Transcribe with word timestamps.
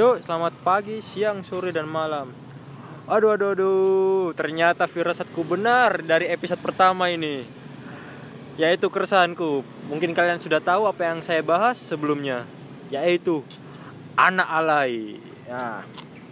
Yuk, 0.00 0.24
selamat 0.24 0.56
pagi, 0.64 1.04
siang, 1.04 1.44
sore, 1.44 1.76
dan 1.76 1.84
malam. 1.84 2.32
Aduh, 3.04 3.36
aduh, 3.36 3.52
aduh. 3.52 4.32
Ternyata 4.32 4.88
firasatku 4.88 5.44
benar 5.44 6.00
dari 6.00 6.24
episode 6.32 6.56
pertama 6.64 7.12
ini. 7.12 7.44
Yaitu 8.56 8.88
keresahanku. 8.88 9.60
Mungkin 9.92 10.16
kalian 10.16 10.40
sudah 10.40 10.56
tahu 10.56 10.88
apa 10.88 11.04
yang 11.04 11.20
saya 11.20 11.44
bahas 11.44 11.76
sebelumnya. 11.76 12.48
Yaitu 12.88 13.44
anak 14.16 14.48
alay. 14.48 15.20
Ya, 15.44 15.84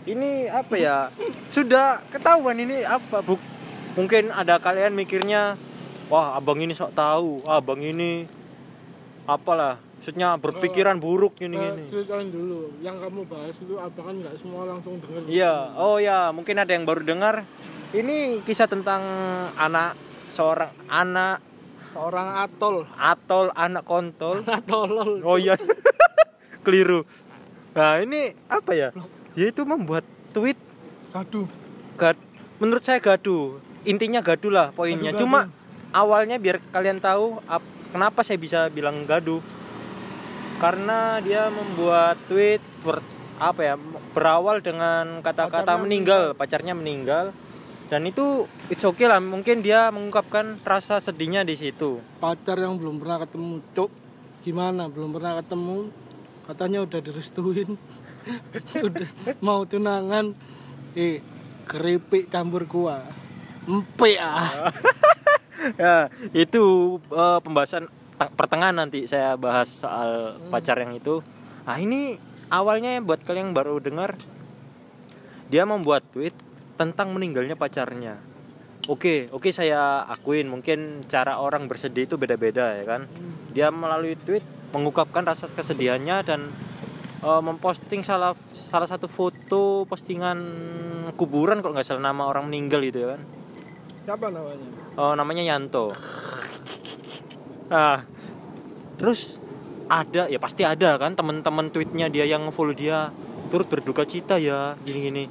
ini 0.08 0.48
apa 0.48 0.74
ya? 0.80 1.12
Sudah 1.52 2.00
ketahuan 2.08 2.56
ini 2.56 2.88
apa? 2.88 3.20
Buk 3.20 3.36
mungkin 4.00 4.32
ada 4.32 4.56
kalian 4.56 4.96
mikirnya, 4.96 5.60
wah 6.08 6.40
abang 6.40 6.56
ini 6.56 6.72
sok 6.72 6.96
tahu, 6.96 7.44
abang 7.44 7.84
ini 7.84 8.24
apalah 9.28 9.76
maksudnya 9.98 10.38
berpikiran 10.38 10.96
buruk 10.96 11.34
gini 11.36 11.52
Eh, 11.52 11.60
gini 11.60 11.82
ceritain 11.90 12.30
dulu 12.30 12.70
yang 12.78 12.96
kamu 12.96 13.26
bahas 13.26 13.50
itu 13.52 13.74
apa 13.74 13.98
kan 13.98 14.14
nggak 14.14 14.34
semua 14.38 14.62
langsung 14.64 14.94
denger 14.96 15.26
Iya, 15.26 15.74
oh 15.74 15.98
ya, 15.98 16.30
mungkin 16.30 16.54
ada 16.54 16.70
yang 16.70 16.86
baru 16.86 17.02
dengar. 17.02 17.42
Ini 17.88 18.40
kisah 18.42 18.64
tentang 18.64 19.02
anak 19.54 19.98
seorang 20.28 20.70
anak 20.86 21.42
orang 21.92 22.38
atol 22.38 22.86
atol 22.94 23.50
anak 23.52 23.82
kontol. 23.82 24.46
atolol 24.54 25.18
Oh 25.20 25.34
iya. 25.34 25.58
Keliru. 26.64 27.02
Nah, 27.72 27.98
ini 27.98 28.34
apa 28.46 28.70
ya? 28.72 28.88
Yaitu 29.34 29.64
membuat 29.64 30.04
tweet 30.30 30.58
gaduh 31.08 31.48
gad 31.96 32.14
menurut 32.56 32.84
saya 32.84 33.02
gaduh. 33.02 33.58
Intinya 33.82 34.20
gaduh 34.20 34.52
lah 34.52 34.66
poinnya. 34.70 35.10
Gaduh-gaduh. 35.10 35.18
Cuma 35.18 35.40
awalnya 35.90 36.36
biar 36.36 36.62
kalian 36.70 37.00
tahu 37.00 37.40
ap- 37.48 37.64
kenapa 37.90 38.22
saya 38.22 38.36
bisa 38.36 38.68
bilang 38.68 39.02
gaduh. 39.02 39.42
Karena 40.58 41.22
dia 41.22 41.46
membuat 41.54 42.18
tweet 42.26 42.58
ber- 42.82 43.06
apa 43.38 43.60
ya? 43.62 43.74
berawal 44.10 44.58
dengan 44.58 45.22
kata-kata 45.22 45.78
meninggal, 45.78 46.34
pacarnya 46.34 46.74
meninggal. 46.74 47.30
Dan 47.88 48.04
itu 48.04 48.50
it's 48.68 48.82
okay 48.84 49.06
lah, 49.06 49.22
mungkin 49.22 49.62
dia 49.62 49.88
mengungkapkan 49.94 50.58
rasa 50.66 50.98
sedihnya 50.98 51.46
di 51.46 51.54
situ. 51.54 52.02
pacar 52.20 52.58
yang 52.58 52.76
belum 52.76 52.98
pernah 53.00 53.22
ketemu 53.22 53.62
cuk. 53.72 53.90
Gimana? 54.42 54.90
Belum 54.90 55.14
pernah 55.14 55.38
ketemu? 55.40 55.88
Katanya 56.44 56.78
udah 56.84 57.00
direstuin. 57.00 57.70
Udah 58.86 59.08
mau 59.40 59.64
tunangan. 59.64 60.36
Eh 60.92 61.24
keripik 61.64 62.28
campur 62.28 62.68
kuah. 62.68 63.04
Empe 63.64 64.20
ah. 64.20 64.68
Ya 65.80 66.08
itu 66.32 66.96
eh, 67.08 67.38
pembahasan 67.40 67.88
pertengahan 68.18 68.74
nanti 68.74 69.06
saya 69.06 69.38
bahas 69.38 69.70
soal 69.70 70.42
pacar 70.50 70.74
yang 70.82 70.98
itu. 70.98 71.22
Nah 71.62 71.78
ini 71.78 72.18
awalnya 72.50 72.98
buat 72.98 73.22
kalian 73.22 73.50
yang 73.50 73.54
baru 73.54 73.78
dengar 73.78 74.18
dia 75.48 75.64
membuat 75.64 76.04
tweet 76.10 76.34
tentang 76.74 77.14
meninggalnya 77.14 77.54
pacarnya. 77.54 78.18
Oke 78.90 79.30
oke 79.30 79.54
saya 79.54 80.02
akuin 80.10 80.50
mungkin 80.50 81.04
cara 81.06 81.38
orang 81.38 81.70
bersedih 81.70 82.10
itu 82.10 82.18
beda-beda 82.18 82.74
ya 82.74 82.84
kan? 82.84 83.06
Dia 83.54 83.70
melalui 83.70 84.18
tweet 84.18 84.42
mengungkapkan 84.74 85.24
rasa 85.24 85.46
kesedihannya 85.48 86.16
dan 86.26 86.40
eh, 87.22 87.42
memposting 87.42 88.02
salah 88.02 88.34
salah 88.52 88.88
satu 88.90 89.06
foto 89.06 89.86
postingan 89.86 90.38
kuburan 91.14 91.62
kalau 91.62 91.78
nggak 91.78 91.86
salah 91.86 92.10
nama 92.10 92.26
orang 92.28 92.50
meninggal 92.50 92.82
itu 92.82 93.06
ya 93.06 93.08
kan? 93.16 93.22
Siapa 94.08 94.32
namanya? 94.32 94.68
Oh, 94.96 95.12
namanya 95.12 95.44
Yanto. 95.44 95.92
Nah, 97.68 98.04
terus 98.96 99.40
ada 99.88 100.28
ya 100.28 100.36
pasti 100.36 100.64
ada 100.64 100.96
kan 100.96 101.16
teman-teman 101.16 101.72
tweetnya 101.72 102.12
dia 102.12 102.24
yang 102.24 102.48
follow 102.52 102.76
dia 102.76 103.08
turut 103.48 103.64
berduka 103.64 104.04
cita 104.04 104.36
ya 104.36 104.76
gini-gini. 104.84 105.28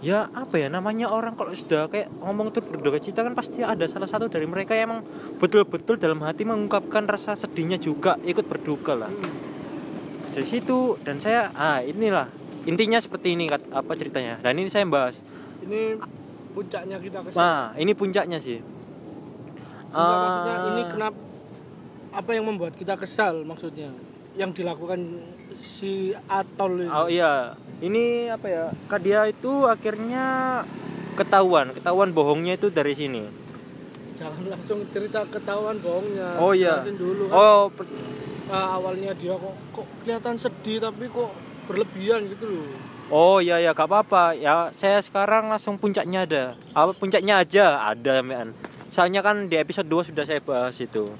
Ya 0.00 0.32
apa 0.32 0.56
ya 0.56 0.72
namanya 0.72 1.12
orang 1.12 1.36
kalau 1.36 1.52
sudah 1.52 1.84
kayak 1.86 2.08
ngomong 2.24 2.54
turut 2.54 2.72
berduka 2.72 2.96
cita 2.96 3.20
kan 3.20 3.36
pasti 3.36 3.60
ada 3.60 3.84
salah 3.84 4.08
satu 4.08 4.32
dari 4.32 4.48
mereka 4.48 4.72
yang 4.72 4.96
emang 4.96 5.00
betul-betul 5.36 6.00
dalam 6.00 6.24
hati 6.24 6.48
mengungkapkan 6.48 7.04
rasa 7.04 7.36
sedihnya 7.36 7.76
juga 7.76 8.16
ikut 8.24 8.46
berduka 8.48 8.96
lah. 8.96 9.12
Dari 10.30 10.46
situ 10.46 10.96
dan 11.02 11.18
saya 11.20 11.50
ah 11.52 11.82
inilah 11.82 12.30
intinya 12.64 12.96
seperti 12.96 13.34
ini 13.36 13.44
kat- 13.44 13.68
apa 13.70 13.92
ceritanya. 13.92 14.38
Dan 14.40 14.56
ini 14.56 14.70
saya 14.70 14.86
bahas. 14.86 15.20
ini 15.60 15.94
puncaknya 16.50 16.96
kita 16.98 17.20
ke 17.20 17.28
sini 17.30 17.38
Nah, 17.38 17.76
ini 17.76 17.92
puncaknya 17.92 18.38
sih. 18.40 18.58
Enggak, 19.90 20.16
maksudnya 20.16 20.54
Ah. 20.56 20.66
ini 20.66 20.82
kenapa 20.88 21.18
apa 22.10 22.30
yang 22.32 22.44
membuat 22.44 22.74
kita 22.74 22.94
kesal 22.94 23.42
maksudnya 23.42 23.90
yang 24.34 24.50
dilakukan 24.50 25.22
si 25.54 26.14
atol 26.26 26.80
ini 26.80 26.90
Oh 26.90 27.06
iya, 27.06 27.54
ini 27.78 28.26
apa 28.26 28.46
ya? 28.46 28.64
Kak 28.86 29.00
dia 29.00 29.26
itu 29.26 29.66
akhirnya 29.66 30.62
ketahuan, 31.14 31.74
ketahuan 31.74 32.10
bohongnya 32.10 32.54
itu 32.54 32.70
dari 32.70 32.94
sini. 32.94 33.22
jangan 34.14 34.52
langsung 34.52 34.84
cerita 34.90 35.24
ketahuan 35.26 35.80
bohongnya 35.80 36.36
Oh 36.36 36.52
iya. 36.52 36.76
Jelasin 36.76 36.96
dulu 36.96 37.22
kan 37.28 37.36
Oh, 37.36 37.62
per- 37.72 37.88
Ah, 38.50 38.74
awalnya 38.74 39.14
dia 39.14 39.32
kok 39.32 39.54
kok 39.70 39.86
kelihatan 40.02 40.34
sedih 40.34 40.82
tapi 40.82 41.06
kok 41.06 41.30
berlebihan 41.64 42.26
gitu 42.26 42.50
loh 42.50 42.66
oh 43.10 43.38
iya 43.38 43.58
ya, 43.58 43.70
gak 43.70 43.90
apa-apa. 43.90 44.38
Ya, 44.38 44.70
saya 44.70 45.02
sekarang 45.02 45.50
langsung 45.50 45.74
puncaknya 45.74 46.22
ada. 46.22 46.44
Apa 46.70 46.94
puncaknya 46.94 47.42
aja 47.42 47.82
ada, 47.82 48.22
men. 48.22 48.54
Soalnya 48.86 49.18
kan 49.18 49.50
di 49.50 49.54
episode 49.54 49.86
2 49.86 50.10
sudah 50.10 50.22
saya 50.22 50.38
bahas 50.38 50.78
itu. 50.78 51.10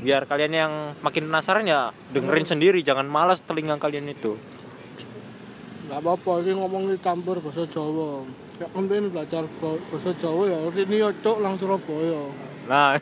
Biar 0.00 0.24
kalian 0.24 0.52
yang 0.52 0.72
makin 1.04 1.28
penasaran 1.28 1.68
ya 1.68 1.92
dengerin 2.10 2.48
sendiri, 2.48 2.80
jangan 2.80 3.04
malas 3.04 3.44
telinga 3.44 3.76
kalian 3.76 4.08
itu. 4.10 4.36
nggak 5.90 6.06
apa-apa 6.06 6.46
ini 6.46 6.54
ngomong 6.54 6.86
campur 7.02 7.42
bahasa 7.42 7.66
Jawa 7.66 8.22
ya 8.62 8.66
kan 8.70 8.86
belajar 8.86 9.42
bahasa 9.58 10.14
Jawa 10.22 10.46
ya 10.46 10.58
ini 10.86 11.02
ya 11.02 11.10
cok 11.10 11.42
langsung 11.42 11.66
Surabaya 11.74 12.30
Nah, 12.70 12.94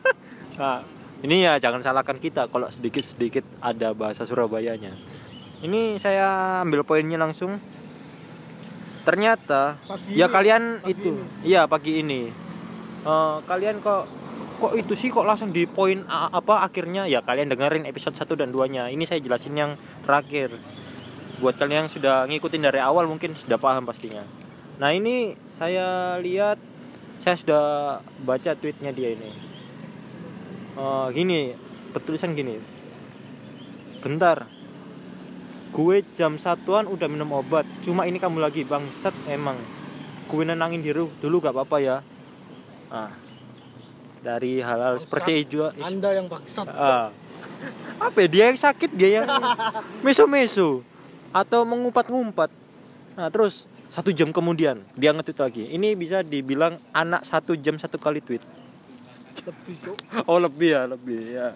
nah, 0.60 0.84
ini 1.24 1.48
ya 1.48 1.56
jangan 1.56 1.80
salahkan 1.80 2.20
kita 2.20 2.52
kalau 2.52 2.68
sedikit-sedikit 2.68 3.40
ada 3.64 3.96
bahasa 3.96 4.28
Surabayanya. 4.28 4.92
Ini 5.64 5.96
saya 5.96 6.60
ambil 6.60 6.84
poinnya 6.84 7.16
langsung. 7.16 7.56
Ternyata 9.08 9.80
Pagi 9.84 10.16
ya 10.16 10.28
ini, 10.28 10.32
kalian 10.32 10.62
pagi 10.80 10.92
itu, 10.92 11.12
iya 11.40 11.64
pagi 11.64 11.92
ini. 12.04 12.28
Eh, 13.04 13.36
kalian 13.48 13.80
kok 13.80 14.08
kok 14.64 14.72
itu 14.80 14.96
sih 14.96 15.12
kok 15.12 15.28
langsung 15.28 15.52
di 15.52 15.68
poin 15.68 16.00
apa 16.08 16.64
akhirnya? 16.64 17.04
Ya 17.04 17.20
kalian 17.20 17.52
dengerin 17.52 17.84
episode 17.84 18.16
1 18.16 18.32
dan 18.32 18.48
2-nya. 18.48 18.88
Ini 18.88 19.04
saya 19.04 19.20
jelasin 19.20 19.52
yang 19.52 19.76
terakhir. 20.00 20.56
Buat 21.36 21.60
kalian 21.60 21.84
yang 21.84 21.92
sudah 21.92 22.24
ngikutin 22.24 22.64
dari 22.64 22.80
awal 22.80 23.04
mungkin 23.04 23.36
sudah 23.36 23.60
paham 23.60 23.84
pastinya. 23.84 24.24
Nah, 24.80 24.90
ini 24.96 25.36
saya 25.52 26.16
lihat 26.16 26.56
saya 27.20 27.36
sudah 27.36 27.64
baca 28.24 28.56
tweetnya 28.56 28.96
dia 28.96 29.12
ini. 29.12 29.30
Eh, 30.80 31.06
gini 31.12 31.52
bertulisan 31.92 32.32
gini. 32.32 32.56
Bentar. 34.00 34.48
Gue 35.76 36.06
jam 36.16 36.40
satuan 36.40 36.88
udah 36.88 37.04
minum 37.10 37.28
obat. 37.36 37.68
Cuma 37.84 38.08
ini 38.08 38.16
kamu 38.16 38.40
lagi 38.40 38.64
bangsat 38.64 39.12
emang. 39.28 39.60
Gue 40.24 40.48
nenangin 40.48 40.80
diri 40.80 41.04
dulu 41.20 41.36
gak 41.44 41.52
apa-apa 41.52 41.76
ya. 41.84 41.96
Ah 42.88 43.23
dari 44.24 44.64
hal-hal 44.64 44.96
seperti 44.96 45.44
itu. 45.44 45.68
Anda 45.84 46.16
yang 46.16 46.26
bangsat. 46.32 46.64
Ah. 46.72 47.12
apa 47.96 48.18
ya, 48.24 48.28
dia 48.28 48.44
yang 48.52 48.58
sakit 48.60 48.90
dia 48.92 49.20
yang 49.20 49.28
meso-meso 50.04 50.80
atau 51.30 51.64
mengumpat-ngumpat. 51.68 52.50
Nah 53.16 53.28
terus 53.28 53.68
satu 53.92 54.10
jam 54.10 54.32
kemudian 54.32 54.80
dia 54.96 55.12
nge-tweet 55.12 55.38
lagi. 55.38 55.64
Ini 55.68 55.92
bisa 55.94 56.24
dibilang 56.24 56.80
anak 56.90 57.22
satu 57.22 57.54
jam 57.54 57.76
satu 57.76 58.00
kali 58.00 58.24
tweet. 58.24 58.42
Lebih 59.44 59.76
oh 60.24 60.40
lebih 60.40 60.68
ya 60.72 60.82
lebih 60.88 61.20
ya. 61.30 61.46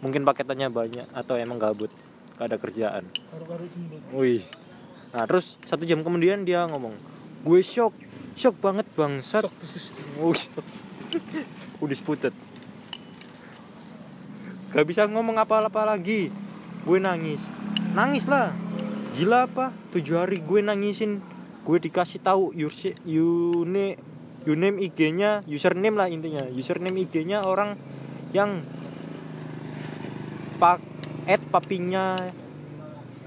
Mungkin 0.00 0.22
paketannya 0.22 0.70
banyak 0.70 1.06
atau 1.10 1.34
emang 1.34 1.58
gabut 1.58 1.90
gak 2.38 2.46
ada 2.50 2.56
kerjaan. 2.58 3.04
Wih. 4.14 4.42
Nah 5.14 5.22
terus 5.26 5.58
satu 5.66 5.82
jam 5.86 6.02
kemudian 6.02 6.42
dia 6.42 6.66
ngomong 6.66 6.94
gue 7.44 7.60
shock 7.60 7.92
shock 8.34 8.56
banget 8.58 8.88
bangsat 8.96 9.44
udah 11.82 11.96
sputet 11.96 12.34
gak 14.74 14.90
bisa 14.90 15.06
ngomong 15.06 15.38
apa-apa 15.38 15.86
lagi. 15.86 16.34
Gue 16.82 16.98
nangis. 16.98 17.46
Nangis 17.94 18.26
lah. 18.26 18.50
Gila 19.14 19.46
apa? 19.46 19.70
Tujuh 19.94 20.18
hari 20.18 20.42
gue 20.42 20.60
nangisin. 20.60 21.22
Gue 21.62 21.78
dikasih 21.78 22.20
tahu 22.20 22.50
your 22.52 22.74
une 23.06 23.96
username 24.44 24.76
IG-nya 24.82 25.46
username 25.46 25.96
lah 25.96 26.10
intinya. 26.10 26.44
Username 26.50 27.06
IG-nya 27.06 27.46
orang 27.46 27.78
yang 28.34 28.60
pak 30.58 30.82
at 31.24 31.40
papinya 31.48 32.18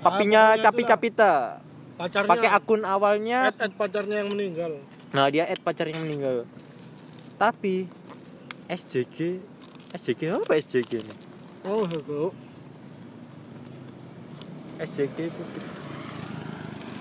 papinya 0.04 0.54
capi 0.62 0.84
capita 0.86 1.64
pacarnya 1.98 2.30
pakai 2.30 2.50
akun 2.54 2.84
awalnya. 2.86 3.50
At, 3.50 3.58
at 3.58 3.74
pacarnya 3.74 4.22
yang 4.22 4.30
meninggal. 4.30 4.78
Nah 5.16 5.32
dia 5.34 5.50
add 5.50 5.64
pacar 5.64 5.90
yang 5.90 6.04
meninggal 6.06 6.46
Tapi 7.38 7.86
SJG 8.66 9.38
SJG 9.94 10.22
apa 10.34 10.58
SJG 10.58 10.92
ini? 11.00 11.14
oh 11.64 11.86
hego 11.86 12.34
SJG 14.82 15.18
itu 15.30 15.44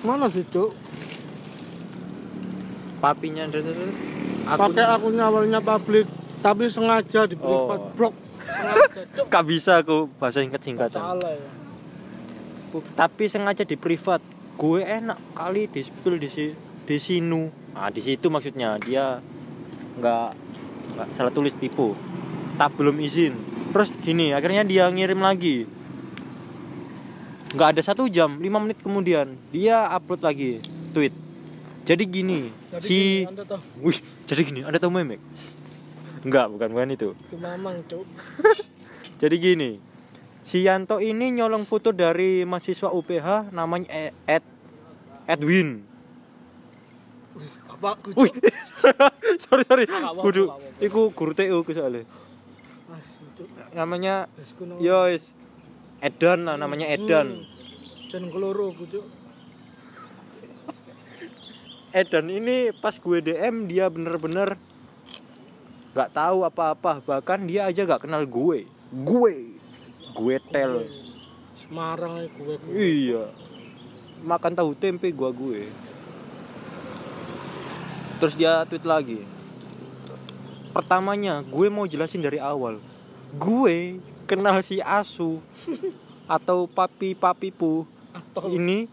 Mana 0.04 0.30
sih, 0.30 0.44
Cuk? 0.46 0.70
papinya 2.96 3.44
itu 3.48 3.58
Pakai 4.46 4.86
akunnya 4.86 5.26
awalnya 5.26 5.58
publik, 5.58 6.06
tapi 6.38 6.70
sengaja 6.70 7.26
di 7.26 7.34
privat 7.34 7.80
Oh. 7.96 8.14
Cuk. 9.16 9.26
Gak 9.26 9.44
bisa 9.44 9.82
aku 9.82 10.06
bahasa 10.16 10.38
singkat 10.44 10.62
singkatan 10.62 11.00
Salah 11.02 11.32
ya. 11.34 11.48
tapi 12.94 13.24
sengaja 13.26 13.64
di 13.64 13.74
privat 13.74 14.20
gue 14.56 14.80
enak 14.84 15.16
kali 15.32 15.68
di 15.68 15.80
spill 15.80 16.16
di 16.16 16.28
si 16.28 16.52
di 16.86 16.96
sinu 16.96 17.48
nah 17.72 17.88
di 17.92 18.00
situ 18.00 18.28
maksudnya 18.28 18.76
dia 18.80 19.20
nggak 19.96 20.28
nggak 20.96 21.08
salah 21.12 21.32
tulis 21.32 21.56
tipu 21.56 21.96
tak 22.56 22.72
belum 22.76 22.96
izin 23.00 23.32
terus 23.72 23.92
gini 24.00 24.32
akhirnya 24.32 24.64
dia 24.64 24.88
ngirim 24.88 25.20
lagi 25.20 25.68
nggak 27.52 27.68
ada 27.76 27.82
satu 27.84 28.08
jam 28.08 28.36
lima 28.38 28.60
menit 28.60 28.80
kemudian 28.80 29.32
dia 29.48 29.88
upload 29.88 30.20
lagi 30.20 30.60
tweet 30.92 31.12
jadi 31.86 32.02
gini 32.02 32.50
Jadi 32.72 32.82
si 32.82 32.98
gini, 33.22 33.30
Anda 33.30 33.44
tahu, 33.46 33.60
wih 33.80 33.98
jadi 34.26 34.40
gini 34.42 34.60
ada 34.62 34.76
tahu 34.76 34.92
memek 34.92 35.20
Enggak, 36.26 36.50
bukan 36.50 36.68
bukan 36.74 36.90
itu. 36.90 37.08
itu 37.14 37.36
mamang, 37.38 37.86
Cuk. 37.86 38.02
Jadi 39.22 39.36
gini, 39.38 39.70
si 40.42 40.66
Yanto 40.66 40.98
ini 40.98 41.30
nyolong 41.30 41.62
foto 41.62 41.94
dari 41.94 42.42
mahasiswa 42.42 42.90
UPH 42.90 43.54
namanya 43.54 43.86
E- 43.86 44.16
Ed 44.26 44.42
Edwin. 45.30 45.86
Bapakku, 47.76 48.16
Wih, 48.16 48.32
sorry 49.44 49.68
sorry, 49.68 49.84
kudu, 50.16 50.48
iku 50.80 51.12
guru 51.12 51.36
TU 51.36 51.60
ku 51.60 51.76
soalnya. 51.76 52.08
Ah. 52.88 53.84
Namanya. 53.84 54.32
Yois 54.80 55.36
Edan 56.00 56.48
lah, 56.48 56.56
namanya 56.56 56.88
Edan. 56.88 57.44
Hmm. 57.44 58.08
Jen 58.08 58.32
keloro, 58.32 58.72
ku, 58.72 58.88
Cuk. 58.88 59.04
Edan 62.00 62.32
ini 62.32 62.72
pas 62.72 62.96
gue 62.96 63.18
DM 63.20 63.68
dia 63.68 63.92
bener-bener 63.92 64.56
nggak 65.92 66.12
tahu 66.12 66.48
apa-apa, 66.48 67.04
bahkan 67.04 67.44
dia 67.44 67.68
aja 67.68 67.84
gak 67.84 68.08
kenal 68.08 68.24
gue. 68.24 68.64
Gue, 68.92 69.52
gue 70.16 70.36
tel. 70.48 70.88
Semarang 71.52 72.24
gue. 72.24 72.56
gue. 72.56 72.72
Iya. 72.72 73.24
Makan 74.24 74.56
tahu 74.56 74.72
tempe 74.76 75.12
gua 75.12 75.28
gue. 75.28 75.68
Terus 78.16 78.34
dia 78.34 78.64
tweet 78.64 78.84
lagi. 78.88 79.20
Pertamanya 80.72 81.44
gue 81.44 81.68
mau 81.68 81.84
jelasin 81.84 82.24
dari 82.24 82.40
awal. 82.40 82.80
Gue 83.36 84.00
kenal 84.24 84.60
si 84.64 84.80
Asu 84.80 85.40
atau 86.36 86.66
Papi 86.66 87.14
Papipu 87.14 87.86
Atau 88.10 88.50
ini 88.50 88.88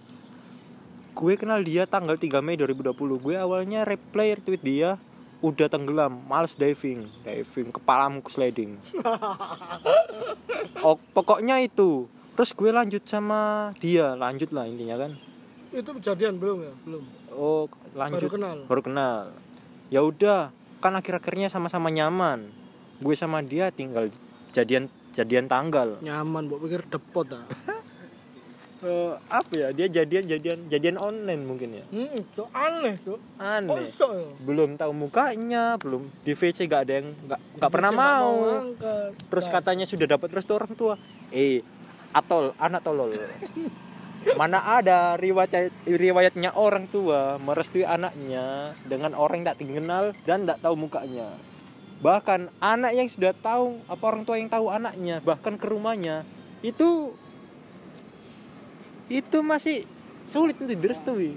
gue 1.14 1.34
kenal 1.40 1.64
dia 1.64 1.88
tanggal 1.88 2.20
3 2.20 2.44
Mei 2.44 2.60
2020. 2.60 2.94
Gue 3.24 3.36
awalnya 3.40 3.88
reply 3.88 4.36
tweet 4.44 4.60
dia 4.60 5.00
udah 5.44 5.68
tenggelam, 5.68 6.24
males 6.24 6.56
diving, 6.56 7.04
diving 7.28 7.68
kepalamu 7.76 8.24
sliding. 8.32 8.80
oh, 10.88 10.96
pokoknya 11.12 11.60
itu. 11.60 12.08
Terus 12.34 12.56
gue 12.56 12.72
lanjut 12.72 13.04
sama 13.04 13.72
dia, 13.76 14.16
lanjut 14.16 14.56
lah 14.56 14.64
intinya 14.66 15.04
kan. 15.04 15.12
itu 15.74 15.90
kejadian 16.00 16.40
belum 16.40 16.58
ya? 16.64 16.74
Belum. 16.88 17.04
Oh, 17.36 17.68
lanjut. 17.94 18.20
Baru 18.20 18.30
kenal. 18.30 18.58
Baru 18.70 18.82
kenal. 18.82 19.22
Ya 19.90 20.02
udah, 20.02 20.50
kan 20.82 20.94
akhir-akhirnya 20.98 21.48
sama-sama 21.48 21.94
nyaman. 21.94 22.50
Gue 23.00 23.16
sama 23.18 23.42
dia 23.42 23.70
tinggal 23.70 24.10
jadian 24.54 24.90
jadian 25.14 25.46
tanggal. 25.46 26.02
Nyaman, 26.02 26.50
mbok 26.50 26.66
pikir 26.66 26.82
depot 26.90 27.28
ah. 27.34 27.46
Eh, 28.84 29.14
apa 29.32 29.54
ya? 29.56 29.72
Dia 29.72 29.88
jadian 29.88 30.28
jadian 30.28 30.68
jadian 30.68 31.00
online 31.00 31.40
mungkin 31.48 31.80
ya. 31.80 31.86
Hmm, 31.88 32.20
Cuk, 32.36 32.52
aneh, 32.52 33.00
Cuk. 33.00 33.20
Aneh. 33.40 33.88
Kosok 33.88 34.12
ya. 34.12 34.28
belum 34.44 34.76
tahu 34.76 34.92
mukanya, 34.92 35.80
belum 35.80 36.12
di 36.28 36.36
VC 36.36 36.68
gak 36.68 36.92
ada 36.92 36.94
yang 37.00 37.16
nggak 37.16 37.40
nggak 37.64 37.72
pernah 37.72 37.92
mau. 37.96 38.60
angkat. 38.60 39.16
Terus 39.32 39.48
katanya 39.48 39.88
sudah 39.88 40.04
dapat 40.04 40.36
restu 40.36 40.52
orang 40.52 40.76
tua. 40.76 41.00
Eh, 41.32 41.64
atol 42.12 42.52
anak 42.60 42.84
tolol. 42.84 43.16
Mana 44.34 44.64
ada 44.80 45.20
riwayat 45.20 45.72
riwayatnya 45.84 46.56
orang 46.56 46.88
tua 46.88 47.38
merestui 47.38 47.84
anaknya 47.84 48.72
dengan 48.88 49.14
orang 49.14 49.44
yang 49.44 49.54
tidak 49.54 49.60
kenal 49.60 50.06
dan 50.24 50.48
tidak 50.48 50.60
tahu 50.64 50.76
mukanya. 50.80 51.36
Bahkan 52.00 52.52
anak 52.60 52.92
yang 52.96 53.08
sudah 53.08 53.36
tahu 53.36 53.80
apa 53.88 54.04
orang 54.04 54.24
tua 54.24 54.36
yang 54.40 54.52
tahu 54.52 54.72
anaknya, 54.72 55.20
bahkan 55.24 55.56
ke 55.60 55.68
rumahnya 55.68 56.28
itu 56.64 57.16
itu 59.12 59.38
masih 59.44 59.84
sulit 60.24 60.56
untuk 60.60 60.76
direstui. 60.80 61.36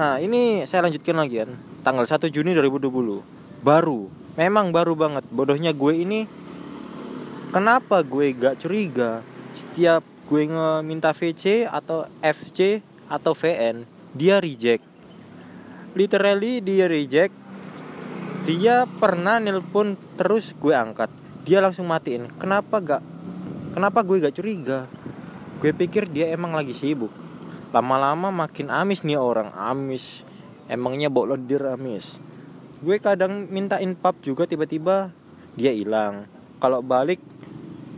Nah, 0.00 0.16
ini 0.16 0.64
saya 0.64 0.88
lanjutkan 0.88 1.12
lagi 1.12 1.44
kan. 1.44 1.50
Tanggal 1.84 2.08
1 2.08 2.32
Juni 2.32 2.56
2020. 2.56 3.20
Baru. 3.60 4.08
Memang 4.40 4.72
baru 4.72 4.96
banget. 4.96 5.28
Bodohnya 5.28 5.76
gue 5.76 5.92
ini 5.92 6.24
kenapa 7.50 8.02
gue 8.06 8.32
gak 8.34 8.64
curiga 8.64 9.20
setiap 9.54 10.02
gue 10.30 10.46
ngeminta 10.46 11.10
VC 11.10 11.66
atau 11.66 12.06
FC 12.22 12.82
atau 13.10 13.34
VN, 13.34 13.82
dia 14.14 14.38
reject. 14.38 14.86
Literally 15.98 16.62
dia 16.62 16.86
reject. 16.86 17.34
Dia 18.46 18.86
pernah 18.86 19.42
nelpon 19.42 19.98
terus 20.14 20.54
gue 20.54 20.70
angkat. 20.70 21.10
Dia 21.42 21.58
langsung 21.58 21.90
matiin. 21.90 22.30
Kenapa 22.38 22.78
gak? 22.78 23.02
Kenapa 23.74 24.06
gue 24.06 24.22
gak 24.22 24.38
curiga? 24.38 24.86
Gue 25.58 25.74
pikir 25.74 26.06
dia 26.06 26.30
emang 26.30 26.54
lagi 26.54 26.70
sibuk 26.70 27.10
lama-lama 27.70 28.34
makin 28.34 28.66
amis 28.66 29.06
nih 29.06 29.14
orang 29.14 29.54
amis 29.54 30.26
emangnya 30.66 31.06
bok 31.06 31.30
lodir 31.30 31.62
amis 31.70 32.18
gue 32.82 32.98
kadang 32.98 33.46
mintain 33.46 33.94
pap 33.94 34.18
juga 34.26 34.42
tiba-tiba 34.42 35.14
dia 35.54 35.70
hilang 35.70 36.26
kalau 36.58 36.82
balik 36.82 37.22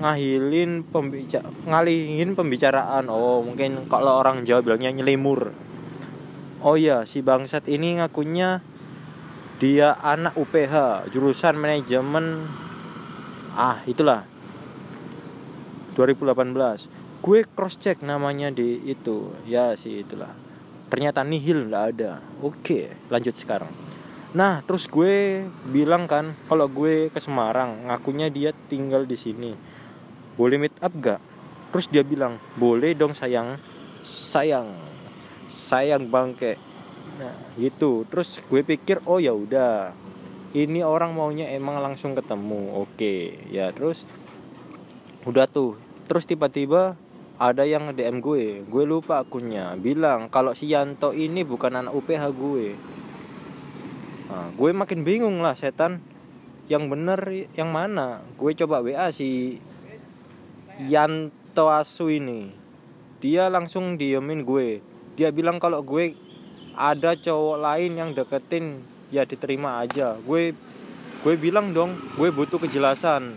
ngahilin 0.01 0.87
pembicara 0.87 1.49
ngalihin 1.69 2.33
pembicaraan. 2.39 3.11
Oh 3.13 3.45
mungkin 3.45 3.85
kalau 3.91 4.23
orang 4.23 4.47
Jawa 4.47 4.65
bilangnya 4.65 4.95
nyelimur. 4.95 5.53
Oh 6.63 6.79
iya 6.79 7.05
si 7.05 7.21
bangsat 7.21 7.67
ini 7.67 7.99
ngakunya 7.99 8.63
dia 9.59 9.99
anak 10.01 10.39
UPH 10.39 11.07
jurusan 11.11 11.59
manajemen. 11.59 12.47
Ah 13.59 13.83
itulah. 13.85 14.25
2018 15.93 16.89
gue 17.23 17.41
cross 17.45 17.77
check 17.77 18.01
namanya 18.01 18.49
di 18.49 18.81
itu. 18.89 19.35
Ya 19.45 19.77
sih 19.77 20.03
itulah. 20.03 20.33
Ternyata 20.89 21.21
nihil 21.23 21.69
nggak 21.69 21.85
ada. 21.95 22.25
Oke 22.41 22.95
lanjut 23.13 23.37
sekarang. 23.37 23.71
Nah 24.33 24.65
terus 24.65 24.89
gue 24.89 25.45
bilang 25.69 26.09
kan 26.09 26.33
kalau 26.49 26.65
gue 26.67 27.13
ke 27.13 27.21
Semarang 27.21 27.93
ngakunya 27.93 28.33
dia 28.33 28.57
tinggal 28.73 29.05
di 29.05 29.15
sini 29.21 29.72
boleh 30.35 30.57
meet 30.57 30.77
up 30.81 30.93
gak 30.97 31.21
terus 31.73 31.89
dia 31.89 32.05
bilang 32.05 32.37
boleh 32.61 32.93
dong 32.93 33.17
sayang. 33.17 33.57
Sayang. 34.05 34.77
Sayang 35.49 36.13
bangke. 36.13 36.61
Nah 37.17 37.33
gitu. 37.57 38.05
Terus 38.13 38.45
gue 38.45 38.61
pikir 38.61 39.01
oh 39.09 39.17
ya 39.17 39.33
udah. 39.33 39.97
Ini 40.53 40.85
orang 40.85 41.17
maunya 41.17 41.49
emang 41.49 41.81
langsung 41.81 42.13
ketemu. 42.13 42.77
Oke 42.85 43.41
ya 43.49 43.73
terus 43.73 44.05
udah 45.25 45.49
tuh. 45.49 45.81
Terus 46.05 46.29
tiba-tiba 46.29 47.01
ada 47.41 47.65
yang 47.65 47.97
DM 47.97 48.21
gue. 48.21 48.61
Gue 48.69 48.85
lupa 48.85 49.25
akunnya. 49.25 49.73
Bilang 49.81 50.29
kalau 50.29 50.53
si 50.53 50.69
Yanto 50.69 51.17
ini 51.17 51.41
bukan 51.41 51.81
anak 51.81 51.97
UPH 51.97 52.23
gue. 52.37 52.67
Nah, 54.29 54.49
gue 54.53 54.71
makin 54.77 55.01
bingung 55.09 55.41
lah 55.41 55.57
setan. 55.57 56.05
Yang 56.69 56.85
bener 56.89 57.21
yang 57.57 57.73
mana? 57.73 58.21
Gue 58.37 58.53
coba 58.53 58.85
WA 58.85 59.09
si 59.09 59.57
Yanto 60.81 61.69
Asu 61.69 62.09
ini 62.09 62.63
dia 63.23 63.47
langsung 63.47 63.95
diemin 63.95 64.43
gue. 64.43 64.83
Dia 65.15 65.31
bilang 65.31 65.63
kalau 65.63 65.79
gue 65.87 66.19
ada 66.75 67.15
cowok 67.15 67.57
lain 67.63 67.93
yang 67.95 68.11
deketin 68.11 68.83
ya 69.15 69.23
diterima 69.23 69.79
aja. 69.79 70.19
Gue 70.27 70.51
gue 71.23 71.35
bilang 71.39 71.71
dong 71.71 71.95
gue 72.19 72.35
butuh 72.35 72.59
kejelasan. 72.59 73.31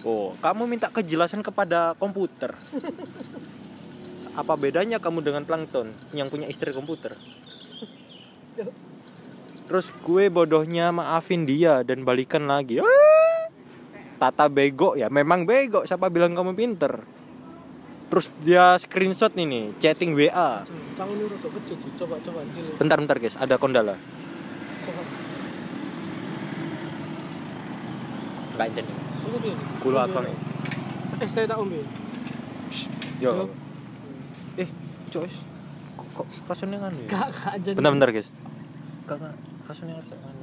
Oh 0.00 0.32
kamu 0.40 0.64
minta 0.64 0.88
kejelasan 0.88 1.44
kepada 1.44 1.92
komputer? 2.00 2.56
Apa 4.40 4.56
bedanya 4.56 4.96
kamu 4.96 5.20
dengan 5.20 5.44
plankton 5.44 5.92
yang 6.16 6.32
punya 6.32 6.48
istri 6.48 6.72
komputer? 6.72 7.12
Terus 9.68 9.92
gue 10.00 10.32
bodohnya 10.32 10.88
maafin 10.88 11.44
dia 11.44 11.84
dan 11.84 12.00
balikan 12.00 12.48
lagi. 12.48 12.80
Ah! 12.80 13.07
Tata 14.18 14.50
bego 14.50 14.98
ya 14.98 15.06
memang 15.08 15.46
bego 15.46 15.86
siapa 15.86 16.10
bilang 16.10 16.34
kamu 16.34 16.58
pinter? 16.58 17.06
Terus 18.08 18.32
dia 18.40 18.74
screenshot 18.80 19.32
nih 19.36 19.46
nih 19.46 19.64
chatting 19.78 20.16
WA 20.16 20.64
Tangan 20.96 21.12
ini 21.14 21.24
rada 21.28 21.48
kecil, 21.60 21.76
Cuk. 21.78 21.92
coba 22.02 22.16
coba 22.24 22.40
gini. 22.50 22.74
bentar 22.74 22.96
bentar 22.98 23.16
guys 23.20 23.36
ada 23.38 23.54
kondala. 23.60 23.94
Nggak 28.58 28.68
jadi 28.74 28.92
kulo 29.78 29.98
apa 30.02 30.18
nih 30.26 30.36
Es 31.18 31.34
teh 31.34 31.46
tak 31.46 31.58
ombe. 31.58 31.82
yo. 33.22 33.50
Eh 34.58 34.68
coy 35.10 35.30
kok, 36.18 36.26
rasanya 36.50 36.78
kan 36.82 36.92
ya? 36.94 37.06
Gak 37.06 37.28
anjen. 37.46 37.74
bentar-bentar 37.78 38.10
guys. 38.10 38.30
Kakak 39.06 39.34
rasanya 39.70 39.94
ada 40.02 40.16
kan 40.18 40.34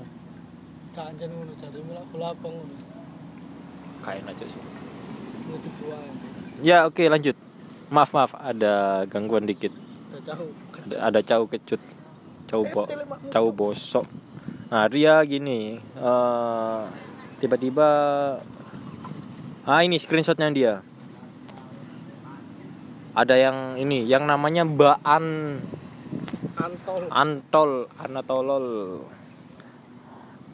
Gak 0.95 1.05
anjen 1.11 1.29
ngono 1.35 1.51
jare 1.59 1.79
mulak 1.83 2.07
lapang 2.15 2.55
ngono. 2.55 2.94
Kain 4.05 4.21
aja 4.29 4.45
sih. 4.45 4.61
Ya 6.61 6.85
oke 6.85 7.01
lanjut. 7.09 7.33
Maaf 7.89 8.13
maaf 8.13 8.37
ada 8.37 9.05
gangguan 9.09 9.49
dikit. 9.49 9.73
Ada, 10.13 11.09
ada 11.09 11.19
cau 11.25 11.49
kecut. 11.49 11.81
Cau 12.45 12.61
bo 12.69 12.85
cau 13.33 13.47
bosok. 13.49 14.05
Nah 14.69 14.85
dia 14.85 15.25
gini 15.25 15.81
eh, 15.81 16.81
tiba-tiba 17.41 17.89
ah 19.65 19.81
ini 19.81 19.97
screenshotnya 19.97 20.53
dia. 20.53 20.73
Ada 23.17 23.35
yang 23.41 23.57
ini 23.81 24.05
yang 24.05 24.29
namanya 24.29 24.61
Baan 24.67 25.57
Antol. 26.55 27.01
Antol 27.09 27.71
Anatolol. 27.97 28.67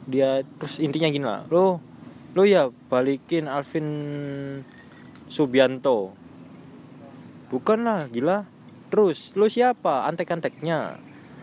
Dia 0.08 0.42
terus 0.58 0.82
intinya 0.82 1.06
gini 1.12 1.22
lah 1.22 1.46
lo 1.46 1.91
lo 2.32 2.42
ya 2.48 2.72
balikin 2.88 3.48
Alvin 3.48 3.88
Subianto. 5.28 6.16
Bukan 7.52 7.84
lah 7.84 8.08
gila. 8.08 8.48
Terus 8.88 9.32
lo 9.36 9.48
siapa? 9.48 10.08
Antek-anteknya. 10.08 11.00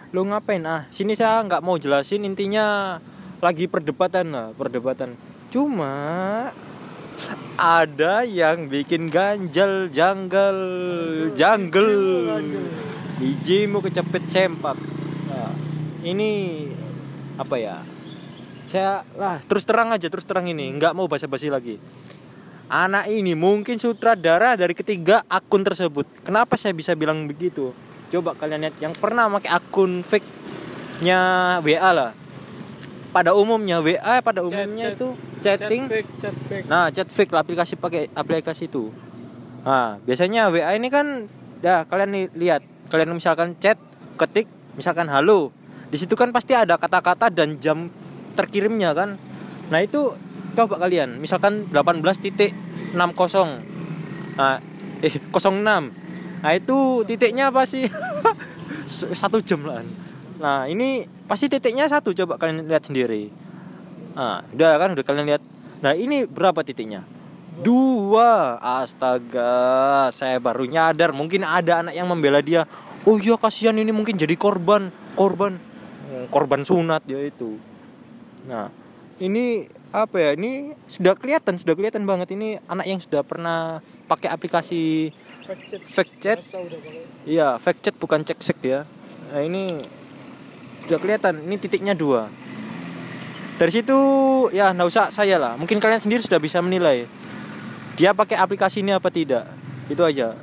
Lo 0.09 0.25
ngapain? 0.25 0.65
Ah 0.65 0.89
sini 0.89 1.13
saya 1.13 1.45
nggak 1.45 1.61
mau 1.61 1.77
jelasin 1.77 2.25
intinya 2.25 2.97
lagi 3.41 3.69
perdebatan 3.69 4.33
lah 4.33 4.47
perdebatan. 4.57 5.13
Cuma 5.53 5.93
ada 7.59 8.23
yang 8.23 8.71
bikin 8.71 9.11
ganjal 9.11 9.91
janggal 9.91 10.57
janggal 11.35 11.89
bijimu 13.19 13.83
kecepet 13.83 14.23
sempak. 14.31 14.77
Nah, 15.27 15.51
ini 16.01 16.63
apa 17.35 17.55
ya 17.59 17.83
saya 18.69 19.01
lah. 19.17 19.41
Terus 19.43 19.65
terang 19.65 19.89
aja 19.89 20.07
terus 20.07 20.23
terang 20.23 20.45
ini. 20.45 20.69
Nggak 20.77 20.93
mau 20.93 21.09
basa-basi 21.09 21.49
lagi. 21.49 21.81
Anak 22.69 23.09
ini 23.09 23.33
mungkin 23.33 23.81
sutradara 23.81 24.53
dari 24.53 24.77
ketiga 24.77 25.25
akun 25.25 25.65
tersebut. 25.65 26.05
Kenapa 26.21 26.53
saya 26.53 26.77
bisa 26.77 26.93
bilang 26.93 27.25
begitu? 27.25 27.73
Coba 28.13 28.37
kalian 28.37 28.69
lihat. 28.69 28.77
Yang 28.77 28.93
pernah 29.01 29.25
pakai 29.25 29.49
akun 29.49 30.05
fake 30.05 30.29
nya 31.01 31.19
WA 31.65 31.89
lah. 31.89 32.11
Pada 33.09 33.33
umumnya 33.33 33.81
WA 33.81 34.21
pada 34.21 34.45
umumnya 34.45 34.93
chat. 34.93 35.01
itu 35.01 35.07
chatting. 35.41 35.83
Chat 35.89 35.93
fake, 35.97 36.09
chat 36.21 36.35
fake. 36.45 36.65
Nah, 36.69 36.85
chat 36.93 37.09
fake 37.09 37.31
lah, 37.33 37.41
aplikasi 37.41 37.73
pakai 37.73 38.05
aplikasi 38.13 38.69
itu. 38.69 38.93
Nah, 39.65 39.97
biasanya 40.05 40.53
WA 40.53 40.77
ini 40.77 40.93
kan 40.93 41.25
ya 41.65 41.89
kalian 41.89 42.29
lihat, 42.37 42.61
kalian 42.93 43.17
misalkan 43.17 43.57
chat, 43.57 43.81
ketik 44.13 44.45
misalkan 44.77 45.09
halo. 45.09 45.49
Di 45.89 45.97
situ 45.97 46.13
kan 46.13 46.29
pasti 46.29 46.53
ada 46.53 46.77
kata-kata 46.77 47.33
dan 47.33 47.57
jam 47.57 47.89
terkirimnya 48.33 48.93
kan. 48.93 49.15
Nah, 49.69 49.79
itu 49.81 50.13
coba 50.57 50.75
kalian, 50.81 51.21
misalkan 51.21 51.69
18.60. 51.69 52.95
Nah, 54.35 54.57
eh 54.99 55.13
06. 55.13 55.93
Nah, 56.39 56.51
itu 56.55 56.77
titiknya 57.05 57.53
apa 57.53 57.63
sih? 57.67 57.85
satu 59.21 59.39
jam 59.43 59.61
lah. 59.63 59.85
Nah, 60.39 60.65
ini 60.65 61.05
pasti 61.27 61.51
titiknya 61.51 61.85
satu 61.85 62.15
coba 62.15 62.39
kalian 62.39 62.65
lihat 62.65 62.87
sendiri. 62.87 63.29
Nah, 64.15 64.41
udah 64.55 64.71
kan 64.79 64.89
udah 64.95 65.05
kalian 65.05 65.27
lihat. 65.27 65.43
Nah, 65.83 65.93
ini 65.95 66.25
berapa 66.25 66.63
titiknya? 66.63 67.03
Dua. 67.59 68.55
Astaga, 68.57 70.07
saya 70.15 70.39
baru 70.39 70.63
nyadar 70.63 71.11
mungkin 71.11 71.43
ada 71.43 71.83
anak 71.83 71.93
yang 71.93 72.07
membela 72.07 72.39
dia. 72.39 72.63
Oh 73.07 73.19
iya 73.19 73.35
kasihan 73.35 73.75
ini 73.75 73.91
mungkin 73.91 74.15
jadi 74.19 74.35
korban, 74.35 74.91
korban 75.15 75.59
Hmm, 76.09 76.25
korban 76.33 76.65
sunat 76.65 77.05
ya 77.05 77.21
itu. 77.21 77.61
Nah, 78.49 78.73
ini 79.21 79.69
apa 79.93 80.17
ya? 80.17 80.29
Ini 80.33 80.73
sudah 80.89 81.13
kelihatan, 81.13 81.61
sudah 81.61 81.77
kelihatan 81.77 82.03
banget 82.09 82.33
ini 82.33 82.57
anak 82.65 82.89
yang 82.89 82.97
sudah 82.97 83.21
pernah 83.21 83.85
pakai 84.09 84.33
aplikasi 84.33 85.13
Fake 85.89 86.21
chat. 86.21 86.37
Iya, 87.25 87.57
fake 87.57 87.81
chat 87.81 87.95
bukan 87.97 88.21
cek 88.21 88.37
sek 88.37 88.61
ya. 88.61 88.85
Nah, 89.33 89.41
ini 89.41 89.65
sudah 90.85 91.01
kelihatan. 91.01 91.41
Ini 91.41 91.55
titiknya 91.57 91.97
dua. 91.97 92.29
Dari 93.57 93.71
situ 93.73 93.97
ya 94.53 94.69
nggak 94.69 94.87
usah 94.87 95.09
saya 95.09 95.41
lah. 95.41 95.57
Mungkin 95.57 95.81
kalian 95.81 96.05
sendiri 96.05 96.21
sudah 96.21 96.37
bisa 96.37 96.61
menilai. 96.61 97.09
Dia 97.97 98.13
pakai 98.13 98.37
aplikasi 98.37 98.85
ini 98.85 98.93
apa 98.93 99.09
tidak. 99.09 99.49
Itu 99.89 100.05
aja. 100.05 100.37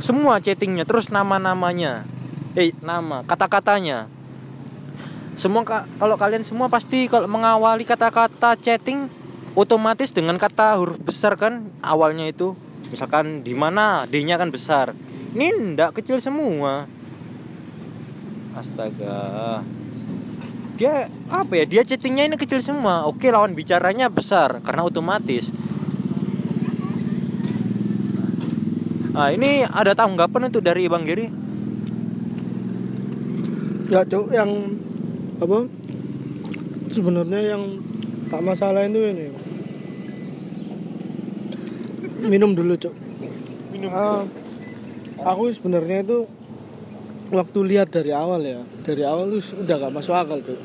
Semua 0.00 0.40
chattingnya, 0.40 0.88
terus 0.88 1.12
nama-namanya. 1.12 2.08
Eh, 2.56 2.72
nama, 2.80 3.20
kata-katanya. 3.20 4.08
Semua 5.36 5.62
ka- 5.68 5.84
kalau 6.00 6.16
kalian 6.16 6.40
semua 6.42 6.72
pasti 6.72 7.12
kalau 7.12 7.28
mengawali 7.28 7.84
kata-kata 7.84 8.56
chatting 8.56 9.12
otomatis 9.52 10.08
dengan 10.08 10.40
kata 10.40 10.80
huruf 10.80 10.96
besar 10.96 11.36
kan 11.36 11.68
awalnya 11.84 12.24
itu. 12.24 12.56
Misalkan 12.88 13.44
di 13.44 13.52
mana 13.52 14.08
D-nya 14.08 14.40
kan 14.40 14.48
besar. 14.48 14.96
Ini 15.36 15.76
ndak 15.76 16.00
kecil 16.00 16.16
semua. 16.24 16.88
Astaga. 18.56 19.60
Dia 20.80 21.12
apa 21.28 21.52
ya? 21.52 21.64
Dia 21.68 21.82
chattingnya 21.84 22.24
ini 22.24 22.40
kecil 22.40 22.64
semua. 22.64 23.04
Oke, 23.04 23.28
lawan 23.28 23.52
bicaranya 23.52 24.08
besar 24.08 24.64
karena 24.64 24.88
otomatis. 24.88 25.52
Nah, 29.16 29.32
ini 29.32 29.64
ada 29.64 29.96
tanggapan 29.96 30.52
untuk 30.52 30.60
dari 30.60 30.88
Bang 30.88 31.04
Giri? 31.08 31.28
Ya, 33.88 34.04
Cuk, 34.04 34.28
yang 34.28 34.76
apa? 35.36 35.58
Sebenarnya 36.92 37.40
yang 37.56 37.62
tak 38.32 38.40
masalah 38.40 38.88
itu 38.88 39.00
ini. 39.00 39.26
Minum 42.26 42.56
dulu, 42.56 42.74
Cuk. 42.74 42.94
Minum. 43.70 43.90
Ah, 43.92 44.24
aku 45.22 45.52
sebenarnya 45.52 46.02
itu 46.02 46.26
waktu 47.30 47.58
lihat 47.66 47.90
dari 47.90 48.14
awal 48.14 48.42
ya, 48.42 48.62
dari 48.86 49.02
awal 49.02 49.30
tuh 49.38 49.42
udah 49.62 49.76
gak 49.76 49.94
masuk 49.94 50.14
akal 50.14 50.38
tuh. 50.42 50.58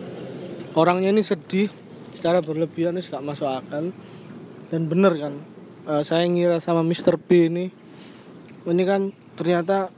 Orangnya 0.77 1.11
ini 1.11 1.25
sedih 1.25 1.67
secara 2.15 2.39
berlebihan 2.39 2.95
ini 2.95 3.03
gak 3.03 3.25
masuk 3.25 3.49
akal 3.49 3.89
dan 4.69 4.81
bener 4.87 5.13
kan. 5.17 5.33
Eh, 5.89 6.03
saya 6.05 6.29
ngira 6.29 6.61
sama 6.61 6.85
Mr. 6.85 7.17
B 7.17 7.49
ini, 7.49 7.65
ini 8.69 8.83
kan 8.85 9.09
ternyata 9.33 9.89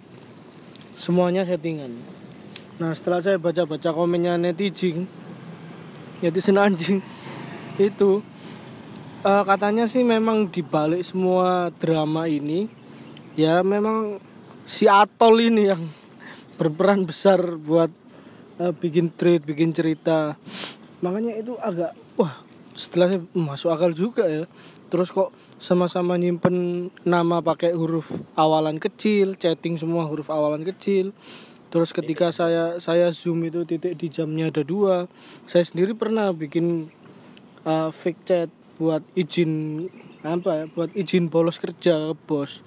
semuanya 0.95 1.43
settingan. 1.43 1.91
Nah 2.81 2.89
setelah 2.97 3.21
saya 3.21 3.37
baca-baca 3.37 3.93
komennya 3.93 4.33
netizen, 4.41 5.05
netizen 6.25 6.57
anjing 6.57 7.05
itu 7.77 8.25
eh, 9.21 9.43
katanya 9.45 9.85
sih 9.85 10.01
memang 10.01 10.49
dibalik 10.49 11.05
semua 11.05 11.69
drama 11.77 12.25
ini 12.25 12.65
ya 13.37 13.61
memang 13.61 14.17
si 14.65 14.89
Atol 14.89 15.41
ini 15.41 15.69
yang 15.69 15.85
berperan 16.57 17.05
besar 17.05 17.39
buat 17.61 17.93
eh, 18.57 18.73
bikin 18.73 19.13
treat, 19.13 19.45
bikin 19.45 19.69
cerita. 19.73 20.33
Makanya 21.05 21.37
itu 21.37 21.53
agak 21.61 21.93
wah 22.17 22.41
setelah 22.73 23.13
saya 23.13 23.21
"Hmm, 23.21 23.53
masuk 23.53 23.69
akal 23.69 23.93
juga 23.93 24.25
ya. 24.25 24.49
Terus 24.89 25.13
kok 25.13 25.29
sama-sama 25.61 26.17
nyimpen 26.17 26.89
nama 27.05 27.41
pakai 27.41 27.73
huruf 27.73 28.13
awalan 28.33 28.77
kecil, 28.81 29.37
chatting 29.37 29.77
semua 29.77 30.05
huruf 30.09 30.29
awalan 30.29 30.65
kecil. 30.65 31.13
Terus 31.73 31.89
ketika 31.89 32.29
saya 32.29 32.77
saya 32.77 33.09
zoom 33.09 33.49
itu 33.49 33.65
titik 33.65 33.97
di 33.97 34.13
jamnya 34.13 34.53
ada 34.53 34.61
dua. 34.61 35.09
Saya 35.49 35.65
sendiri 35.65 35.97
pernah 35.97 36.29
bikin 36.29 36.93
uh, 37.65 37.89
fake 37.89 38.21
chat 38.29 38.49
buat 38.77 39.01
izin 39.17 39.85
apa 40.23 40.63
ya 40.63 40.65
buat 40.71 40.89
izin 40.95 41.27
bolos 41.27 41.59
kerja 41.59 42.13
ke 42.13 42.15
bos 42.25 42.63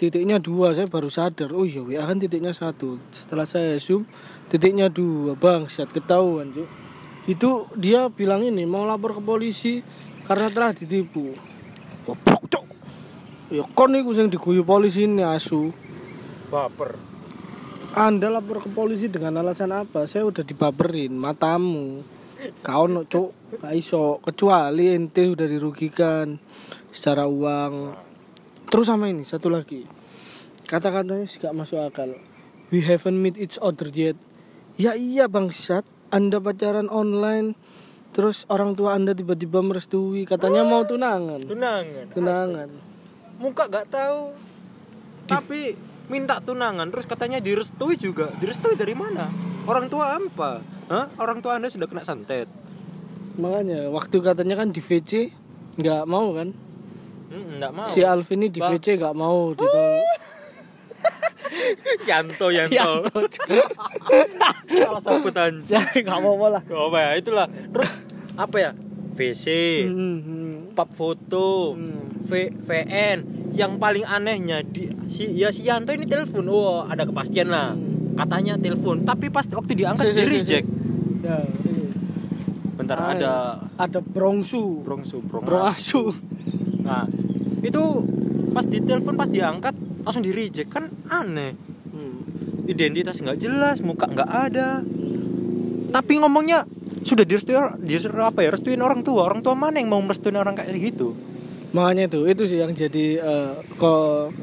titiknya 0.00 0.40
dua 0.40 0.72
saya 0.72 0.88
baru 0.88 1.12
sadar 1.12 1.52
oh 1.52 1.68
iya 1.68 1.84
WA 1.84 2.00
kan 2.08 2.16
titiknya 2.16 2.56
satu 2.56 2.96
setelah 3.12 3.44
saya 3.44 3.76
zoom 3.76 4.08
titiknya 4.48 4.88
dua 4.88 5.36
bangsat 5.36 5.92
ketahuan 5.92 6.56
Cuk. 6.56 6.68
itu 7.28 7.50
dia 7.76 8.08
bilang 8.08 8.40
ini 8.40 8.64
mau 8.64 8.88
lapor 8.88 9.20
ke 9.20 9.22
polisi 9.22 9.84
karena 10.24 10.48
telah 10.48 10.72
ditipu 10.72 11.36
goblok 12.08 12.48
cok 12.48 12.66
ya 13.52 13.62
kon 13.76 13.92
iku 13.92 14.10
sing 14.16 14.32
diguyu 14.32 14.64
polisi 14.64 15.04
ini 15.04 15.20
asu 15.20 15.68
Baper. 16.50 16.98
Anda 17.90 18.30
lapor 18.30 18.62
ke 18.62 18.70
polisi 18.70 19.10
dengan 19.10 19.42
alasan 19.42 19.74
apa? 19.74 20.06
Saya 20.06 20.22
udah 20.30 20.46
dibaperin 20.46 21.10
matamu. 21.10 22.06
Kau 22.62 22.86
no 22.86 23.02
cuk, 23.02 23.58
gak 23.58 23.74
iso. 23.74 24.22
Kecuali 24.22 24.94
ente 24.94 25.26
udah 25.26 25.44
dirugikan 25.50 26.38
secara 26.86 27.26
uang. 27.26 27.90
Terus 28.70 28.86
sama 28.86 29.10
ini 29.10 29.26
satu 29.26 29.50
lagi. 29.50 29.82
Kata-katanya 30.70 31.26
sih 31.26 31.42
gak 31.42 31.50
masuk 31.50 31.82
akal. 31.82 32.14
We 32.70 32.86
haven't 32.86 33.18
meet 33.18 33.34
each 33.34 33.58
other 33.58 33.90
yet. 33.90 34.14
Ya 34.78 34.94
iya 34.94 35.26
bangsat, 35.26 35.82
Anda 36.14 36.38
pacaran 36.38 36.86
online. 36.86 37.58
Terus 38.14 38.46
orang 38.46 38.78
tua 38.78 38.94
Anda 38.94 39.18
tiba-tiba 39.18 39.66
merestui, 39.66 40.30
katanya 40.30 40.62
mau 40.62 40.86
tunangan. 40.86 41.42
Tunangan. 41.42 42.06
Tunangan. 42.14 42.68
Muka 43.42 43.66
gak 43.66 43.90
tahu. 43.90 44.30
Tapi 45.26 45.89
minta 46.10 46.42
tunangan 46.42 46.90
terus 46.90 47.06
katanya 47.06 47.38
direstui 47.38 47.94
juga. 47.94 48.34
Direstui 48.42 48.74
dari 48.74 48.92
mana? 48.98 49.30
Orang 49.64 49.86
tua 49.86 50.18
apa? 50.18 50.60
Hah? 50.90 51.06
orang 51.22 51.38
tua 51.38 51.54
anda 51.62 51.70
sudah 51.70 51.86
kena 51.86 52.02
santet? 52.02 52.50
Makanya 53.38 53.86
waktu 53.94 54.18
katanya 54.18 54.58
kan 54.58 54.74
di 54.74 54.82
VC 54.82 55.30
nggak 55.78 56.02
mau 56.10 56.34
kan? 56.34 56.50
Hmm, 57.30 57.62
nggak 57.62 57.72
mau. 57.72 57.86
Si 57.86 58.02
Alvin 58.02 58.42
ini 58.42 58.50
di. 58.50 58.58
VC 58.58 58.98
nggak 58.98 59.14
mau 59.14 59.54
ditol 59.54 60.02
Yanto 62.10 62.50
Yanto. 62.50 63.06
Salah 64.66 65.00
sebut 65.02 65.34
anjing 65.38 65.78
ya 65.78 66.02
nggak 66.02 66.20
mau 66.20 66.34
lah. 66.50 66.62
Oh 66.74 66.90
apa 66.90 66.98
ya 66.98 67.10
itulah. 67.22 67.46
Terus 67.46 67.90
apa 68.34 68.56
ya? 68.58 68.70
VC 69.14 69.46
Hmm, 69.86 70.18
hmm. 70.18 70.52
pap 70.74 70.90
foto 70.90 71.78
Hmm. 71.78 72.10
V, 72.20 72.30
VN 72.66 73.18
yang 73.54 73.76
paling 73.82 74.06
anehnya 74.06 74.62
di 74.62 74.90
si 75.10 75.26
ya 75.34 75.50
si 75.50 75.66
Yanto 75.66 75.90
ini 75.90 76.06
telepon. 76.06 76.46
Oh 76.50 76.86
ada 76.86 77.02
kepastian 77.06 77.50
lah. 77.50 77.74
Katanya 78.14 78.58
telepon. 78.60 79.02
Tapi 79.02 79.32
pas 79.32 79.46
waktu 79.48 79.72
diangkat 79.74 80.04
Si, 80.06 80.12
si, 80.12 80.18
di 80.18 80.22
si, 80.22 80.26
si. 80.26 80.34
reject 80.38 80.66
ya 81.20 81.36
ini. 81.44 81.84
bentar 82.80 82.96
Ah, 82.96 83.12
ada 83.12 83.32
ada 83.76 83.98
brongsu. 84.00 84.84
Brongsu 84.84 85.20
brong 85.24 85.44
brongsu. 85.44 86.14
Nah 86.86 87.04
itu 87.60 87.82
pas 88.50 88.64
ditelepon 88.66 89.14
pas 89.14 89.28
diangkat 89.28 89.74
langsung 90.02 90.24
di 90.24 90.32
reject 90.32 90.70
kan 90.72 90.88
aneh. 91.10 91.54
Hmm. 91.90 92.24
identitas 92.70 93.18
nggak 93.18 93.38
jelas 93.40 93.82
muka 93.82 94.06
nggak 94.08 94.30
ada. 94.30 94.80
Tapi 95.90 96.22
ngomongnya 96.22 96.64
sudah 97.02 97.26
direstui 97.26 97.58
direstui 97.82 98.14
apa 98.22 98.46
ya? 98.46 98.54
Restuin 98.54 98.78
orang 98.78 99.02
tua. 99.02 99.26
Orang 99.26 99.42
tua 99.42 99.58
mana 99.58 99.82
yang 99.82 99.90
mau 99.90 99.98
merestuin 99.98 100.38
orang 100.38 100.54
kayak 100.54 100.70
gitu 100.78 101.29
makanya 101.70 102.10
itu 102.10 102.26
itu 102.26 102.42
sih 102.50 102.58
yang 102.58 102.74
jadi 102.74 103.06
eh, 103.22 103.52
kok 103.78 104.34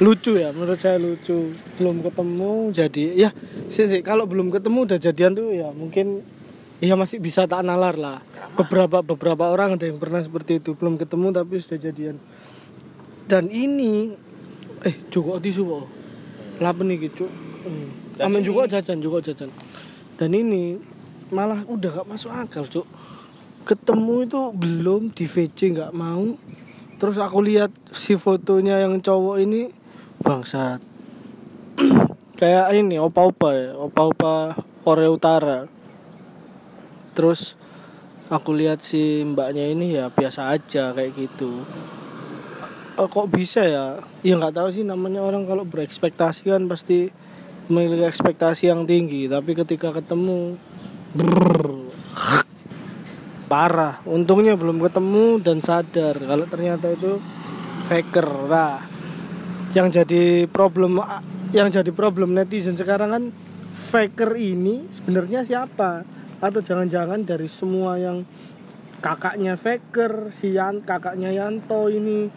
lucu 0.00 0.36
ya. 0.36 0.52
Menurut 0.52 0.78
saya 0.80 1.00
lucu. 1.00 1.52
Belum 1.80 2.04
ketemu 2.04 2.52
jadi 2.72 3.04
ya 3.16 3.30
sih 3.68 3.88
sih. 3.88 4.00
Kalau 4.04 4.28
belum 4.28 4.52
ketemu 4.52 4.84
udah 4.88 4.98
jadian 5.00 5.32
tuh 5.32 5.52
ya 5.52 5.68
mungkin 5.72 6.24
ya 6.80 6.94
masih 6.96 7.20
bisa 7.20 7.48
tak 7.48 7.64
nalar 7.64 7.96
lah. 7.96 8.20
Beberapa 8.56 9.00
beberapa 9.04 9.52
orang 9.52 9.76
ada 9.76 9.84
yang 9.88 10.00
pernah 10.00 10.20
seperti 10.20 10.60
itu. 10.60 10.76
Belum 10.76 11.00
ketemu 11.00 11.32
tapi 11.32 11.60
sudah 11.60 11.78
jadian. 11.80 12.16
Dan 13.26 13.48
ini 13.50 14.12
eh 14.84 14.96
juga 15.08 15.40
tisu 15.40 15.62
kok 15.66 15.86
lapen 16.60 16.88
nih 16.88 17.10
gitu 17.10 17.26
Dan 18.16 18.32
Amin 18.32 18.40
juga 18.40 18.64
jajan 18.70 19.00
juga 19.00 19.20
jajan. 19.20 19.52
Dan 20.16 20.32
ini 20.32 20.80
malah 21.28 21.66
udah 21.68 22.00
gak 22.00 22.08
masuk 22.08 22.32
akal 22.32 22.64
cuk. 22.64 22.86
Ketemu 23.66 24.24
itu 24.24 24.40
belum 24.54 25.02
di 25.10 25.26
VC 25.26 25.74
nggak 25.74 25.92
mau 25.92 26.38
terus 26.96 27.16
aku 27.20 27.44
lihat 27.44 27.72
si 27.92 28.16
fotonya 28.16 28.82
yang 28.84 29.00
cowok 29.00 29.36
ini 29.42 29.72
bangsat. 30.20 30.80
Kayak 32.40 32.72
ini 32.76 33.00
opa-opa 33.00 33.50
ya 33.56 33.70
opa-opa 33.80 34.56
Korea 34.84 35.08
Utara. 35.08 35.58
Terus 37.16 37.56
aku 38.28 38.52
lihat 38.52 38.84
si 38.84 39.24
mbaknya 39.24 39.72
ini 39.72 39.96
ya 39.96 40.12
biasa 40.12 40.52
aja 40.52 40.92
kayak 40.92 41.16
gitu. 41.16 41.64
Eh, 42.96 43.08
kok 43.08 43.28
bisa 43.28 43.60
ya? 43.64 44.00
Ya 44.24 44.34
nggak 44.40 44.56
tahu 44.56 44.68
sih 44.72 44.84
namanya 44.84 45.20
orang 45.20 45.44
kalau 45.44 45.68
berekspektasi 45.68 46.48
kan 46.48 46.64
pasti 46.64 47.12
memiliki 47.68 48.08
ekspektasi 48.08 48.72
yang 48.72 48.88
tinggi. 48.88 49.28
Tapi 49.28 49.52
ketika 49.52 49.92
ketemu 49.92 50.56
brrr, 51.12 51.75
parah. 53.46 54.02
Untungnya 54.04 54.58
belum 54.58 54.82
ketemu 54.82 55.40
dan 55.40 55.62
sadar 55.62 56.18
kalau 56.18 56.46
ternyata 56.50 56.90
itu 56.92 57.22
faker. 57.86 58.28
Nah 58.50 58.82
yang 59.72 59.88
jadi 59.90 60.50
problem 60.50 60.98
yang 61.54 61.70
jadi 61.70 61.90
problem 61.94 62.34
netizen 62.34 62.74
sekarang 62.74 63.10
kan 63.12 63.24
faker 63.76 64.34
ini 64.34 64.90
sebenarnya 64.90 65.46
siapa? 65.46 66.02
Atau 66.42 66.60
jangan-jangan 66.60 67.24
dari 67.24 67.48
semua 67.48 67.96
yang 67.96 68.26
kakaknya 69.00 69.56
faker 69.56 70.32
si 70.32 70.52
Yan, 70.56 70.84
kakaknya 70.84 71.32
Yanto 71.32 71.88
ini 71.88 72.28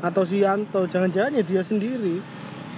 atau 0.00 0.24
si 0.24 0.40
Yanto 0.40 0.88
jangan-jangan 0.88 1.40
ya 1.40 1.44
dia 1.44 1.62
sendiri. 1.64 2.20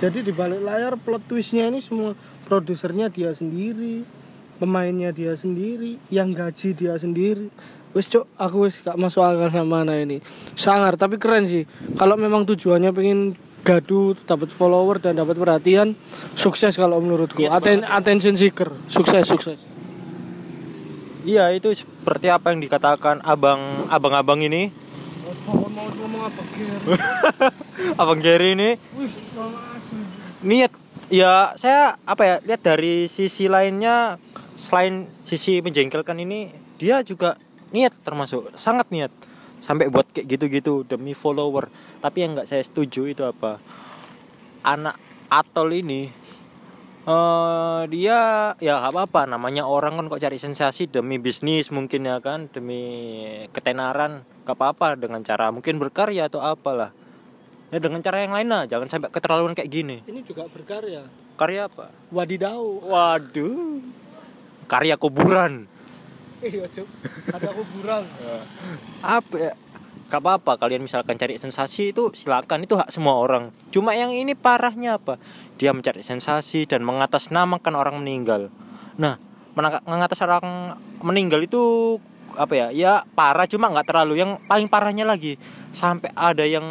Jadi 0.02 0.26
di 0.26 0.34
balik 0.34 0.66
layar 0.66 0.98
plot 0.98 1.30
twistnya 1.30 1.70
ini 1.70 1.78
semua 1.78 2.18
produsernya 2.46 3.06
dia 3.06 3.30
sendiri 3.30 4.21
pemainnya 4.62 5.10
dia 5.10 5.34
sendiri 5.34 5.98
yang 6.06 6.30
gaji 6.30 6.70
dia 6.70 6.94
sendiri. 6.94 7.50
Wis 7.90 8.06
cok 8.06 8.38
aku 8.38 8.70
wis 8.70 8.78
gak 8.86 8.94
masuk 8.94 9.26
akal 9.26 9.50
sama 9.50 9.82
mana 9.82 9.98
ini. 9.98 10.22
Sangar 10.54 10.94
tapi 10.94 11.18
keren 11.18 11.50
sih. 11.50 11.66
Kalau 11.98 12.14
memang 12.14 12.46
tujuannya 12.46 12.94
pengen 12.94 13.34
gaduh 13.66 14.14
dapat 14.22 14.54
follower 14.54 15.02
dan 15.02 15.18
dapat 15.18 15.34
perhatian 15.34 15.98
sukses 16.38 16.78
kalau 16.78 17.02
menurutku. 17.02 17.42
Niat 17.42 17.58
Aten- 17.58 17.84
attention 17.84 18.38
seeker. 18.38 18.70
Sukses 18.86 19.26
sukses. 19.26 19.58
Iya 21.26 21.50
itu 21.54 21.70
seperti 21.74 22.30
apa 22.30 22.54
yang 22.54 22.62
dikatakan 22.62 23.18
abang 23.22 23.90
abang-abang 23.90 24.42
ini? 24.42 24.70
Mau 25.42 25.58
ngomong 25.66 26.22
apa 26.22 26.42
abang 28.02 28.18
Gary 28.22 28.54
ini? 28.54 28.70
Niat 30.42 30.81
ya 31.12 31.52
saya 31.60 32.00
apa 32.08 32.22
ya 32.24 32.36
lihat 32.40 32.64
dari 32.64 33.04
sisi 33.04 33.44
lainnya 33.44 34.16
selain 34.56 35.04
sisi 35.28 35.60
menjengkelkan 35.60 36.16
ini 36.24 36.48
dia 36.80 37.04
juga 37.04 37.36
niat 37.68 37.92
termasuk 38.00 38.56
sangat 38.56 38.88
niat. 38.88 39.12
Sampai 39.62 39.86
buat 39.86 40.10
kayak 40.10 40.26
gitu-gitu 40.26 40.82
demi 40.82 41.14
follower. 41.14 41.70
Tapi 42.02 42.18
yang 42.18 42.34
nggak 42.34 42.50
saya 42.50 42.66
setuju 42.66 43.06
itu 43.06 43.22
apa? 43.22 43.62
Anak 44.66 44.98
atol 45.30 45.70
ini 45.70 46.10
eh 47.02 47.82
dia 47.90 48.54
ya 48.62 48.78
apa-apa 48.86 49.26
namanya 49.26 49.66
orang 49.66 49.98
kan 49.98 50.06
kok 50.06 50.22
cari 50.22 50.38
sensasi 50.38 50.86
demi 50.86 51.18
bisnis 51.18 51.74
mungkin 51.74 52.06
ya 52.06 52.22
kan 52.22 52.46
demi 52.46 52.78
ketenaran 53.50 54.22
gak 54.46 54.54
apa-apa 54.54 54.94
dengan 54.94 55.26
cara 55.26 55.50
mungkin 55.50 55.82
berkarya 55.82 56.30
atau 56.30 56.38
apalah 56.38 56.94
ya 57.72 57.78
dengan 57.80 58.04
cara 58.04 58.20
yang 58.20 58.36
lain 58.36 58.48
lah. 58.52 58.62
Jangan 58.68 58.86
sampai 58.92 59.08
keterlaluan 59.08 59.56
kayak 59.56 59.70
gini. 59.72 59.96
Ini 60.04 60.20
juga 60.20 60.44
berkarya. 60.46 61.08
Karya 61.40 61.66
apa? 61.72 61.88
Wadidau. 62.12 62.84
Waduh. 62.84 63.80
Karya 64.68 65.00
kuburan. 65.00 65.66
Iya 66.42 66.66
cok 66.66 66.88
ada 67.38 67.50
kuburan. 67.54 68.02
Apa 69.18 69.36
ya? 69.38 69.52
Gak 70.10 70.20
apa-apa. 70.20 70.58
Kalian 70.58 70.82
misalkan 70.82 71.14
cari 71.14 71.38
sensasi 71.38 71.94
itu 71.94 72.10
silakan. 72.12 72.66
Itu 72.66 72.74
hak 72.74 72.90
semua 72.90 73.16
orang. 73.16 73.54
Cuma 73.70 73.94
yang 73.94 74.10
ini 74.10 74.34
parahnya 74.34 74.98
apa? 74.98 75.22
Dia 75.56 75.70
mencari 75.72 76.02
sensasi 76.02 76.66
dan 76.66 76.82
mengatasnamakan 76.82 77.72
orang 77.78 77.96
meninggal. 78.02 78.50
Nah 78.98 79.16
mengatas 79.56 80.20
orang 80.20 80.76
meninggal 81.00 81.40
itu 81.46 81.96
apa 82.36 82.54
ya 82.54 82.66
ya 82.72 82.92
parah 83.16 83.44
cuma 83.48 83.68
nggak 83.68 83.86
terlalu 83.88 84.20
yang 84.20 84.40
paling 84.48 84.68
parahnya 84.68 85.04
lagi 85.04 85.36
sampai 85.72 86.12
ada 86.12 86.44
yang 86.44 86.64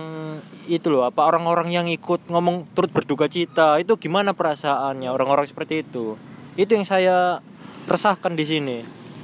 itu 0.69 0.87
loh 0.87 1.03
apa 1.03 1.25
orang-orang 1.25 1.73
yang 1.73 1.87
ikut 1.89 2.29
ngomong 2.29 2.69
turut 2.77 2.93
berduka 2.93 3.25
cita 3.25 3.81
itu 3.81 3.97
gimana 3.97 4.31
perasaannya 4.31 5.09
orang-orang 5.09 5.43
seperti 5.49 5.81
itu. 5.83 6.15
Itu 6.55 6.77
yang 6.77 6.85
saya 6.85 7.41
resahkan 7.89 8.37
di 8.37 8.45
sini. 8.45 8.77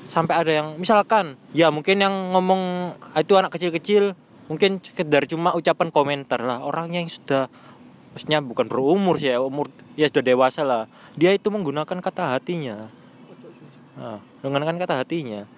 Sampai 0.08 0.40
ada 0.40 0.52
yang 0.52 0.80
misalkan 0.80 1.36
ya 1.52 1.70
mungkin 1.70 2.00
yang 2.00 2.34
ngomong 2.34 2.96
"Ah, 3.14 3.22
itu 3.22 3.36
anak 3.36 3.54
kecil-kecil 3.54 4.16
mungkin 4.48 4.80
sekedar 4.80 5.28
cuma 5.28 5.54
ucapan 5.54 5.92
komentar 5.92 6.40
lah. 6.42 6.64
Orang 6.64 6.96
yang 6.96 7.06
sudah 7.08 7.52
maksudnya 8.16 8.42
bukan 8.42 8.66
berumur 8.66 9.22
sih 9.22 9.36
ya 9.36 9.44
umur 9.44 9.70
ya 10.00 10.08
sudah 10.10 10.24
dewasa 10.26 10.62
lah. 10.66 10.84
Dia 11.20 11.36
itu 11.36 11.52
menggunakan 11.54 12.00
kata 12.00 12.40
hatinya. 12.40 12.88
Nah, 13.98 14.22
menggunakan 14.46 14.78
kata 14.78 14.94
hatinya 15.02 15.57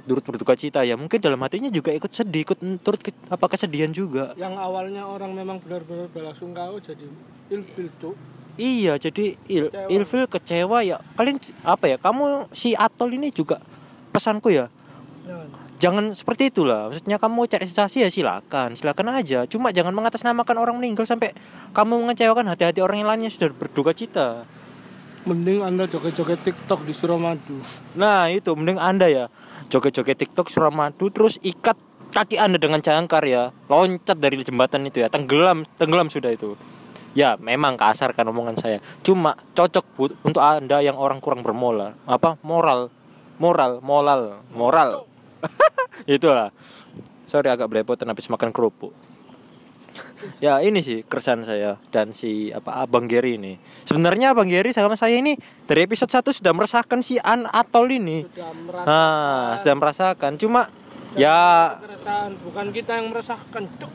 turut 0.00 0.24
berduka 0.24 0.54
cita 0.54 0.80
ya 0.80 0.94
mungkin 0.94 1.18
dalam 1.18 1.36
hatinya 1.38 1.68
juga 1.68 1.90
ikut 1.90 2.08
sedih 2.08 2.42
ikut 2.42 2.58
turut 2.80 2.98
ke- 2.98 3.12
apa 3.26 3.46
kesedihan 3.46 3.88
juga 3.88 4.32
yang 4.34 4.54
awalnya 4.54 5.02
orang 5.02 5.32
memang 5.32 5.58
benar-benar 5.58 6.08
belasungkawa 6.08 6.78
jadi 6.78 7.04
ilfil 7.50 7.90
cok 7.98 8.16
Iya, 8.52 9.00
jadi 9.00 9.32
il, 9.48 9.72
Kecewa. 9.72 9.88
ilfil 9.88 10.24
kecewa 10.28 10.78
ya. 10.84 11.00
Kalian 11.16 11.40
apa 11.64 11.88
ya? 11.88 11.96
Kamu 11.96 12.52
si 12.52 12.76
Atol 12.76 13.16
ini 13.16 13.32
juga 13.32 13.56
pesanku 14.12 14.52
ya. 14.52 14.68
Jangan 15.80 16.12
seperti 16.12 16.52
itulah. 16.52 16.86
Maksudnya 16.86 17.16
kamu 17.16 17.48
cari 17.48 17.64
sensasi 17.64 18.04
ya 18.04 18.12
silakan, 18.12 18.76
silakan 18.76 19.16
aja. 19.16 19.48
Cuma 19.48 19.72
jangan 19.72 19.90
mengatasnamakan 19.90 20.54
orang 20.54 20.76
meninggal 20.76 21.02
sampai 21.02 21.32
kamu 21.72 22.04
mengecewakan 22.04 22.44
hati-hati 22.46 22.78
orang 22.78 23.00
yang 23.00 23.08
lainnya 23.08 23.32
sudah 23.32 23.50
berduka 23.50 23.90
cita. 23.90 24.44
mending 25.22 25.62
anda 25.62 25.86
joget-joget 25.86 26.42
tiktok 26.42 26.82
di 26.82 26.90
Suramadu 26.90 27.54
Nah, 27.94 28.26
itu 28.26 28.50
mending 28.52 28.74
Anda 28.74 29.06
ya 29.06 29.24
joget-joget 29.72 30.20
TikTok 30.20 30.52
Suramadu 30.52 31.08
terus 31.08 31.40
ikat 31.40 31.80
kaki 32.12 32.36
Anda 32.36 32.60
dengan 32.60 32.84
jangkar 32.84 33.24
ya. 33.24 33.56
Loncat 33.72 34.20
dari 34.20 34.36
jembatan 34.44 34.84
itu 34.84 35.00
ya. 35.00 35.08
Tenggelam, 35.08 35.64
tenggelam 35.80 36.12
sudah 36.12 36.28
itu. 36.28 36.60
Ya, 37.16 37.36
memang 37.40 37.80
kasar 37.80 38.12
kan 38.12 38.28
omongan 38.28 38.56
saya. 38.60 38.84
Cuma 39.00 39.36
cocok 39.56 39.84
bu- 39.96 40.16
untuk 40.24 40.44
Anda 40.44 40.84
yang 40.84 41.00
orang 41.00 41.24
kurang 41.24 41.40
bermoral. 41.40 41.96
Apa? 42.04 42.36
Moral. 42.44 42.92
Moral, 43.40 43.80
moral, 43.80 44.44
moral. 44.52 45.08
Itulah. 46.08 46.52
Sorry 47.24 47.48
agak 47.48 47.72
belepotan 47.72 48.12
habis 48.12 48.28
makan 48.28 48.52
kerupuk. 48.52 48.92
Ya 50.38 50.58
ini 50.62 50.80
sih 50.80 51.02
keresahan 51.06 51.42
saya 51.42 51.78
dan 51.90 52.14
si 52.16 52.50
apa 52.50 52.82
Abang 52.82 53.06
Gary 53.06 53.36
ini. 53.36 53.58
Sebenarnya 53.84 54.32
Abang 54.32 54.48
Gary 54.48 54.70
sama 54.74 54.96
saya 54.98 55.18
ini 55.18 55.36
dari 55.66 55.84
episode 55.86 56.10
1 56.10 56.32
sudah 56.32 56.52
merasakan 56.54 57.00
si 57.00 57.18
An 57.22 57.46
Atol 57.48 57.90
ini. 57.92 58.24
sudah 58.26 58.50
merasa 58.54 58.86
Nah, 58.86 59.46
sudah 59.60 59.74
merasakan. 59.76 60.32
Cuma 60.40 60.60
ya 61.12 61.76
keresahan 61.80 62.32
bukan 62.40 62.66
kita 62.72 62.96
yang 62.96 63.12
merasakan 63.12 63.68
cuk 63.76 63.92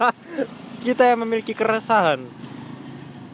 kita 0.86 1.02
yang 1.12 1.18
memiliki 1.26 1.52
keresahan. 1.52 2.22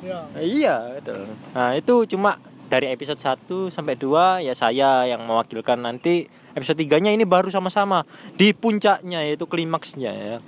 ya 0.03 0.21
Iya, 0.39 0.77
betul. 0.99 1.29
Nah, 1.55 1.71
itu 1.75 1.95
cuma 2.17 2.39
dari 2.67 2.91
episode 2.91 3.23
1 3.23 3.71
sampai 3.71 3.95
2 3.95 4.43
ya 4.43 4.55
saya 4.55 5.07
yang 5.07 5.23
mewakilkan 5.23 5.79
nanti 5.79 6.27
episode 6.59 6.83
3-nya 6.83 7.15
ini 7.15 7.23
baru 7.23 7.47
sama-sama 7.47 8.03
di 8.35 8.51
puncaknya 8.51 9.23
yaitu 9.23 9.47
klimaksnya 9.47 10.13
ya. 10.13 10.39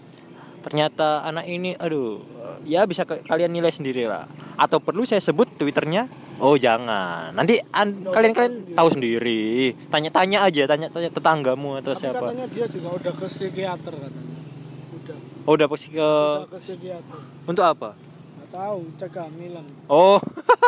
Ternyata 0.68 1.24
anak 1.24 1.48
ini 1.48 1.72
aduh 1.74 2.20
ya 2.62 2.84
bisa 2.84 3.02
ke- 3.02 3.24
kalian 3.24 3.48
nilai 3.48 3.68
sendiri 3.68 4.04
lah. 4.04 4.28
Atau 4.54 4.78
perlu 4.78 5.02
saya 5.02 5.16
sebut 5.18 5.48
Twitternya? 5.50 6.04
Oh 6.36 6.54
jangan. 6.54 7.32
Nanti 7.32 7.56
an- 7.72 8.04
kalian-kalian 8.04 8.76
tahu 8.76 8.88
sendiri. 8.90 9.72
Tanya-tanya 9.88 10.44
aja, 10.44 10.62
tanya-tanya 10.66 11.08
tetanggamu 11.08 11.80
atau 11.80 11.90
tapi 11.90 11.98
siapa. 11.98 12.20
katanya 12.22 12.46
dia 12.46 12.66
juga 12.68 12.88
udah 12.92 13.12
ke 13.14 13.26
psikiater 13.26 13.94
katanya 13.96 14.36
udah 14.92 15.16
Oh, 15.42 15.52
udah 15.56 15.66
ke 15.66 15.76
udah 15.88 16.44
ke 16.46 16.58
psikiater 16.60 17.18
untuk 17.42 17.64
apa? 17.64 17.96
nggak 17.96 18.48
tahu 18.50 18.78
cek 18.94 19.10
kehamilan 19.10 19.64
Oh, 19.88 20.20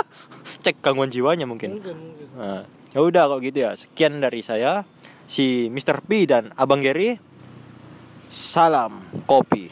cek 0.64 0.80
gangguan 0.80 1.08
jiwanya 1.08 1.44
mungkin. 1.44 1.76
mungkin 1.76 1.96
mungkin 1.98 2.26
Nah, 2.32 2.64
ya 2.90 3.00
udah 3.00 3.22
kalau 3.26 3.38
gitu 3.38 3.58
ya. 3.60 3.76
Sekian 3.76 4.16
dari 4.16 4.40
saya, 4.40 4.88
si 5.24 5.68
Mr. 5.68 6.00
P 6.00 6.24
dan 6.24 6.56
Abang 6.56 6.80
Gary. 6.80 7.20
Salam 8.26 8.98
kopi. 9.24 9.68